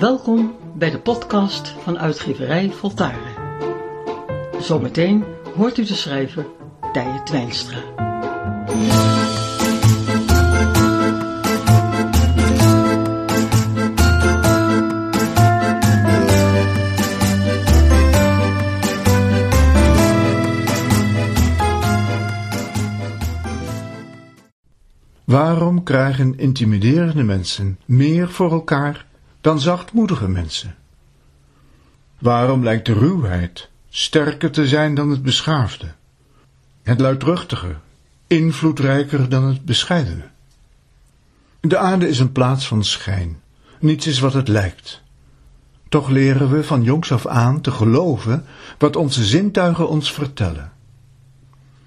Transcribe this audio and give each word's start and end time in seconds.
Welkom 0.00 0.54
bij 0.74 0.90
de 0.90 1.00
podcast 1.00 1.68
van 1.68 1.98
uitgeverij 1.98 2.70
Voltaren. 2.70 3.32
Zometeen 4.60 5.24
hoort 5.56 5.78
u 5.78 5.84
de 5.84 5.94
schrijver 5.94 6.46
Tije 6.92 7.22
Twijnstra. 7.24 7.78
Waarom 25.24 25.82
krijgen 25.82 26.38
intimiderende 26.38 27.22
mensen 27.22 27.78
meer 27.86 28.30
voor 28.30 28.50
elkaar 28.52 29.06
dan 29.44 29.60
zachtmoedige 29.60 30.28
mensen? 30.28 30.74
Waarom 32.18 32.62
lijkt 32.62 32.86
de 32.86 32.92
ruwheid 32.92 33.68
sterker 33.88 34.50
te 34.50 34.66
zijn 34.66 34.94
dan 34.94 35.10
het 35.10 35.22
beschaafde? 35.22 35.86
Het 36.82 37.00
luidruchtige 37.00 37.76
invloedrijker 38.26 39.28
dan 39.28 39.44
het 39.44 39.64
bescheidene? 39.64 40.28
De 41.60 41.78
aarde 41.78 42.08
is 42.08 42.18
een 42.18 42.32
plaats 42.32 42.66
van 42.66 42.84
schijn. 42.84 43.40
Niets 43.80 44.06
is 44.06 44.18
wat 44.18 44.32
het 44.32 44.48
lijkt. 44.48 45.02
Toch 45.88 46.08
leren 46.08 46.50
we 46.50 46.64
van 46.64 46.82
jongs 46.82 47.12
af 47.12 47.26
aan 47.26 47.60
te 47.60 47.70
geloven 47.70 48.44
wat 48.78 48.96
onze 48.96 49.24
zintuigen 49.24 49.88
ons 49.88 50.12
vertellen. 50.12 50.72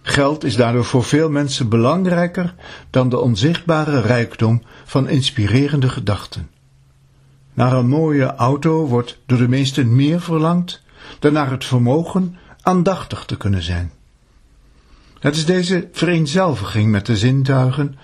Geld 0.02 0.44
is 0.44 0.56
daardoor 0.56 0.86
voor 0.86 1.04
veel 1.04 1.30
mensen 1.30 1.70
belangrijker 1.70 2.56
dan 2.90 3.10
de 3.10 3.20
onzichtbare 3.20 4.02
rijkdom 4.02 4.64
van 4.86 5.10
inspirerende 5.10 5.90
gedachten. 5.90 6.56
Naar 7.58 7.74
een 7.74 7.88
mooie 7.88 8.36
auto 8.36 8.88
wordt 8.88 9.20
door 9.26 9.38
de 9.38 9.48
meesten 9.48 9.96
meer 9.96 10.22
verlangd 10.22 10.82
dan 11.20 11.34
naar 11.34 11.52
het 11.52 11.66
vermogen 11.66 12.38
aandachtig 12.62 13.26
te 13.26 13.38
kunnen 13.38 13.62
zijn. 13.62 13.92
Het 15.20 15.36
is 15.36 15.46
deze 15.46 15.90
vereenzelviging 15.92 16.92
met 16.92 17.06
de 17.06 17.18
zintuigen 17.18 17.98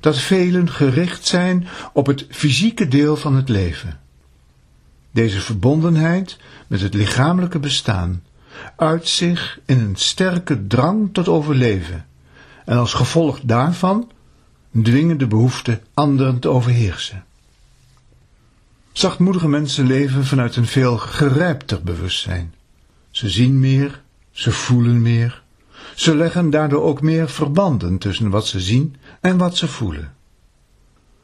dat 0.00 0.18
velen 0.18 0.70
gericht 0.70 1.26
zijn 1.26 1.66
op 1.92 2.06
het 2.06 2.26
fysieke 2.30 2.88
deel 2.88 3.16
van 3.16 3.34
het 3.34 3.48
leven. 3.48 4.00
Deze 5.10 5.40
verbondenheid 5.40 6.38
met 6.66 6.80
het 6.80 6.94
lichamelijke 6.94 7.58
bestaan 7.58 8.22
uit 8.76 9.08
zich 9.08 9.58
in 9.66 9.78
een 9.78 9.96
sterke 9.96 10.66
drang 10.66 11.08
tot 11.12 11.28
overleven 11.28 12.06
en 12.64 12.76
als 12.76 12.94
gevolg 12.94 13.40
daarvan 13.42 14.10
dwingen 14.82 15.18
de 15.18 15.26
behoefte 15.26 15.80
anderen 15.94 16.38
te 16.38 16.48
overheersen. 16.48 17.24
Zachtmoedige 18.96 19.48
mensen 19.48 19.86
leven 19.86 20.24
vanuit 20.24 20.56
een 20.56 20.66
veel 20.66 20.96
gerijpter 20.96 21.82
bewustzijn. 21.82 22.54
Ze 23.10 23.28
zien 23.30 23.60
meer, 23.60 24.02
ze 24.30 24.52
voelen 24.52 25.02
meer, 25.02 25.42
ze 25.94 26.14
leggen 26.16 26.50
daardoor 26.50 26.82
ook 26.82 27.00
meer 27.00 27.28
verbanden 27.28 27.98
tussen 27.98 28.30
wat 28.30 28.46
ze 28.46 28.60
zien 28.60 28.96
en 29.20 29.36
wat 29.36 29.56
ze 29.56 29.68
voelen. 29.68 30.12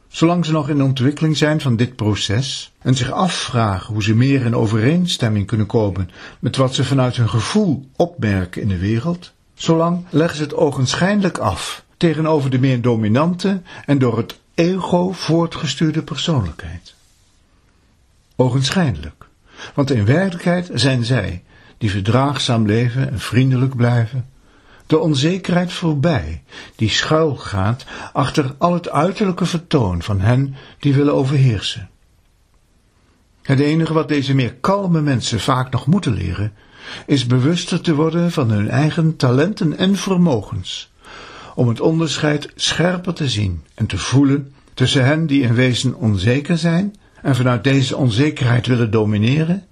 Zolang 0.07 0.45
ze 0.45 0.51
nog 0.51 0.69
in 0.69 0.77
de 0.77 0.83
ontwikkeling 0.83 1.37
zijn 1.37 1.61
van 1.61 1.75
dit 1.75 1.95
proces 1.95 2.71
en 2.81 2.95
zich 2.95 3.11
afvragen 3.11 3.93
hoe 3.93 4.03
ze 4.03 4.15
meer 4.15 4.45
in 4.45 4.55
overeenstemming 4.55 5.47
kunnen 5.47 5.67
komen 5.67 6.09
met 6.39 6.55
wat 6.55 6.75
ze 6.75 6.83
vanuit 6.83 7.15
hun 7.15 7.29
gevoel 7.29 7.89
opmerken 7.95 8.61
in 8.61 8.67
de 8.67 8.77
wereld, 8.79 9.31
zolang 9.53 10.05
leggen 10.09 10.37
ze 10.37 10.43
het 10.43 10.55
ogenschijnlijk 10.55 11.37
af 11.37 11.83
tegenover 11.97 12.49
de 12.49 12.59
meer 12.59 12.81
dominante 12.81 13.61
en 13.85 13.97
door 13.97 14.17
het 14.17 14.39
ego 14.53 15.11
voortgestuurde 15.11 16.01
persoonlijkheid. 16.01 16.93
Ogenschijnlijk, 18.35 19.27
want 19.73 19.91
in 19.91 20.05
werkelijkheid 20.05 20.69
zijn 20.73 21.05
zij, 21.05 21.43
die 21.77 21.91
verdraagzaam 21.91 22.65
leven 22.65 23.11
en 23.11 23.19
vriendelijk 23.19 23.75
blijven, 23.75 24.25
de 24.87 24.99
onzekerheid 24.99 25.73
voorbij, 25.73 26.43
die 26.75 26.89
schuilgaat 26.89 27.85
achter 28.13 28.55
al 28.57 28.73
het 28.73 28.89
uiterlijke 28.89 29.45
vertoon 29.45 30.01
van 30.01 30.21
hen 30.21 30.55
die 30.79 30.93
willen 30.93 31.13
overheersen. 31.13 31.89
Het 33.41 33.59
enige 33.59 33.93
wat 33.93 34.07
deze 34.07 34.33
meer 34.33 34.53
kalme 34.53 35.01
mensen 35.01 35.39
vaak 35.39 35.71
nog 35.71 35.87
moeten 35.87 36.13
leren, 36.13 36.53
is 37.05 37.25
bewuster 37.25 37.81
te 37.81 37.95
worden 37.95 38.31
van 38.31 38.49
hun 38.49 38.69
eigen 38.69 39.15
talenten 39.15 39.77
en 39.77 39.95
vermogens, 39.95 40.91
om 41.55 41.67
het 41.67 41.79
onderscheid 41.79 42.51
scherper 42.55 43.13
te 43.13 43.29
zien 43.29 43.63
en 43.73 43.85
te 43.85 43.97
voelen 43.97 44.53
tussen 44.73 45.05
hen 45.05 45.27
die 45.27 45.41
in 45.41 45.53
wezen 45.53 45.95
onzeker 45.95 46.57
zijn 46.57 46.95
en 47.23 47.35
vanuit 47.35 47.63
deze 47.63 47.97
onzekerheid 47.97 48.67
willen 48.67 48.91
domineren, 48.91 49.65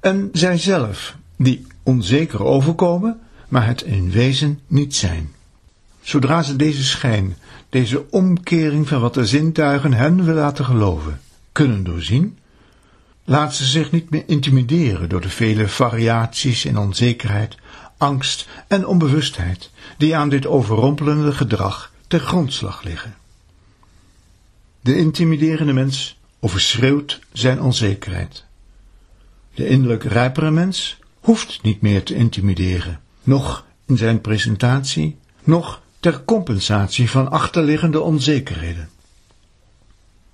en 0.00 0.28
zijzelf 0.32 1.16
die 1.36 1.66
onzeker 1.82 2.44
overkomen, 2.44 3.20
maar 3.48 3.66
het 3.66 3.82
in 3.82 4.10
wezen 4.10 4.60
niet 4.66 4.94
zijn. 4.94 5.30
Zodra 6.00 6.42
ze 6.42 6.56
deze 6.56 6.84
schijn, 6.84 7.36
deze 7.68 8.10
omkering 8.10 8.88
van 8.88 9.00
wat 9.00 9.14
de 9.14 9.26
zintuigen 9.26 9.92
hen 9.92 10.24
willen 10.24 10.42
laten 10.42 10.64
geloven, 10.64 11.20
kunnen 11.52 11.84
doorzien, 11.84 12.38
laten 13.24 13.56
ze 13.56 13.64
zich 13.64 13.90
niet 13.90 14.10
meer 14.10 14.24
intimideren 14.26 15.08
door 15.08 15.20
de 15.20 15.28
vele 15.28 15.68
variaties 15.68 16.64
in 16.64 16.78
onzekerheid, 16.78 17.56
angst 17.96 18.48
en 18.68 18.86
onbewustheid 18.86 19.70
die 19.98 20.16
aan 20.16 20.28
dit 20.28 20.46
overrompelende 20.46 21.32
gedrag 21.32 21.92
ten 22.06 22.20
grondslag 22.20 22.82
liggen. 22.82 23.14
De 24.80 24.96
intimiderende 24.96 25.72
mens 25.72 26.19
overschreeuwt 26.40 27.20
zijn 27.32 27.62
onzekerheid. 27.62 28.44
De 29.54 29.66
innerlijk 29.66 30.04
rijpere 30.04 30.50
mens 30.50 30.98
hoeft 31.20 31.62
niet 31.62 31.80
meer 31.80 32.02
te 32.02 32.14
intimideren 32.14 33.00
noch 33.22 33.64
in 33.86 33.96
zijn 33.96 34.20
presentatie, 34.20 35.18
noch 35.44 35.82
ter 36.00 36.24
compensatie 36.24 37.10
van 37.10 37.30
achterliggende 37.30 38.00
onzekerheden. 38.00 38.90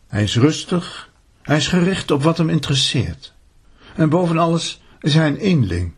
Hij 0.06 0.22
is 0.22 0.37
rustig, 0.37 1.11
hij 1.43 1.56
is 1.56 1.69
gericht 1.69 2.11
op 2.11 2.23
wat 2.23 2.38
hem 2.38 2.49
interesseert. 2.49 3.33
En 3.94 4.09
boven 4.09 4.38
alles 4.38 4.81
is 5.00 5.15
hij 5.15 5.27
een 5.27 5.37
eenling. 5.37 5.93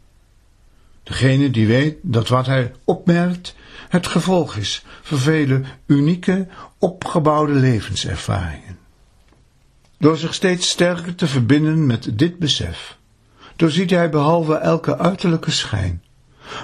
Degene 1.02 1.50
die 1.50 1.66
weet 1.66 1.96
dat 2.02 2.28
wat 2.28 2.46
hij 2.46 2.72
opmerkt 2.84 3.54
het 3.88 4.06
gevolg 4.06 4.56
is 4.56 4.84
van 5.02 5.18
vele 5.18 5.62
unieke, 5.86 6.46
opgebouwde 6.78 7.52
levenservaringen. 7.52 8.78
Door 9.98 10.16
zich 10.16 10.34
steeds 10.34 10.68
sterker 10.68 11.14
te 11.14 11.26
verbinden 11.26 11.86
met 11.86 12.18
dit 12.18 12.38
besef, 12.38 12.98
doorziet 13.56 13.90
hij 13.90 14.10
behalve 14.10 14.54
elke 14.54 14.98
uiterlijke 14.98 15.50
schijn 15.50 16.02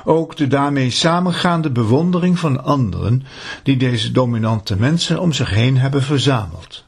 ook 0.05 0.37
de 0.37 0.47
daarmee 0.47 0.91
samengaande 0.91 1.71
bewondering 1.71 2.39
van 2.39 2.65
anderen 2.65 3.23
die 3.63 3.77
deze 3.77 4.11
dominante 4.11 4.77
mensen 4.77 5.21
om 5.21 5.33
zich 5.33 5.51
heen 5.51 5.77
hebben 5.77 6.03
verzameld. 6.03 6.85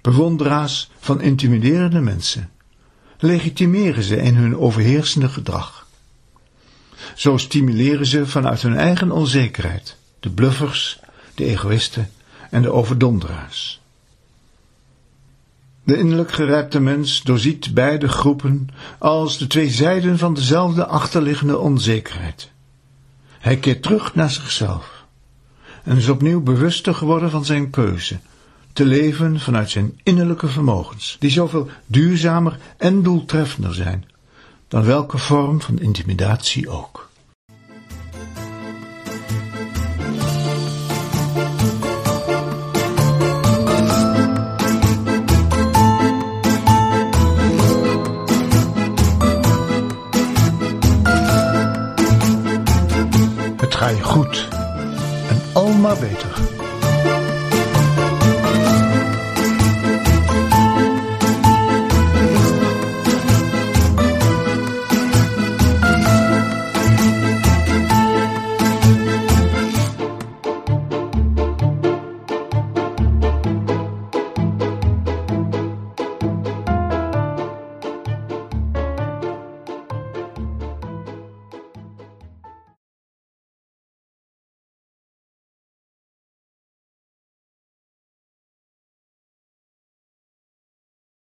Bewonderaars 0.00 0.90
van 1.00 1.20
intimiderende 1.20 2.00
mensen 2.00 2.50
legitimeren 3.18 4.02
ze 4.02 4.16
in 4.16 4.34
hun 4.34 4.58
overheersende 4.58 5.28
gedrag. 5.28 5.86
Zo 7.14 7.36
stimuleren 7.36 8.06
ze 8.06 8.26
vanuit 8.26 8.62
hun 8.62 8.76
eigen 8.76 9.10
onzekerheid 9.10 9.96
de 10.20 10.30
bluffers, 10.30 10.98
de 11.34 11.44
egoïsten 11.44 12.10
en 12.50 12.62
de 12.62 12.72
overdonderaars. 12.72 13.82
De 15.84 15.98
innerlijk 15.98 16.32
gerijpte 16.32 16.80
mens 16.80 17.22
doorziet 17.22 17.74
beide 17.74 18.08
groepen 18.08 18.68
als 18.98 19.38
de 19.38 19.46
twee 19.46 19.70
zijden 19.70 20.18
van 20.18 20.34
dezelfde 20.34 20.86
achterliggende 20.86 21.58
onzekerheid. 21.58 22.50
Hij 23.38 23.56
keert 23.56 23.82
terug 23.82 24.14
naar 24.14 24.30
zichzelf 24.30 25.04
en 25.82 25.96
is 25.96 26.08
opnieuw 26.08 26.40
bewuster 26.40 26.94
geworden 26.94 27.30
van 27.30 27.44
zijn 27.44 27.70
keuze, 27.70 28.18
te 28.72 28.84
leven 28.84 29.40
vanuit 29.40 29.70
zijn 29.70 30.00
innerlijke 30.02 30.48
vermogens, 30.48 31.16
die 31.20 31.30
zoveel 31.30 31.68
duurzamer 31.86 32.58
en 32.76 33.02
doeltreffender 33.02 33.74
zijn 33.74 34.04
dan 34.74 34.84
welke 34.84 35.18
vorm 35.18 35.60
van 35.60 35.78
intimidatie 35.78 36.68
ook. 36.68 37.10
Ga 53.76 53.88
je 53.88 54.02
goed 54.02 54.48
en 55.28 55.40
al 55.52 55.68
maar 55.68 55.98
beter. 55.98 56.63